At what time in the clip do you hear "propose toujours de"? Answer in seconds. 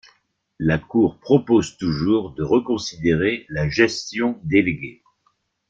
1.19-2.41